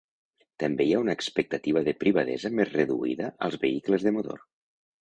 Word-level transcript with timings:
També 0.63 0.87
hi 0.87 0.95
ha 0.95 1.01
una 1.03 1.15
expectativa 1.17 1.83
de 1.89 1.95
privadesa 2.05 2.53
més 2.61 2.73
reduïda 2.75 3.31
als 3.49 3.63
vehicles 3.69 4.09
de 4.09 4.17
motor. 4.19 4.47